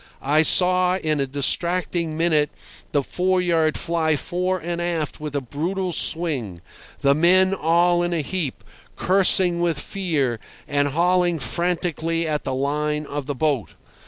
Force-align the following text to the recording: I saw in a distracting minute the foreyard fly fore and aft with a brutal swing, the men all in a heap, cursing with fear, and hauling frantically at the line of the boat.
I 0.19 0.41
saw 0.41 0.97
in 0.97 1.19
a 1.19 1.27
distracting 1.27 2.17
minute 2.17 2.49
the 2.91 3.03
foreyard 3.03 3.77
fly 3.77 4.15
fore 4.15 4.57
and 4.57 4.81
aft 4.81 5.19
with 5.19 5.35
a 5.35 5.41
brutal 5.41 5.93
swing, 5.93 6.61
the 7.01 7.13
men 7.13 7.53
all 7.53 8.01
in 8.01 8.11
a 8.11 8.21
heap, 8.21 8.63
cursing 8.95 9.59
with 9.59 9.77
fear, 9.79 10.39
and 10.67 10.87
hauling 10.87 11.37
frantically 11.37 12.27
at 12.27 12.45
the 12.45 12.55
line 12.55 13.05
of 13.05 13.27
the 13.27 13.35
boat. 13.35 13.75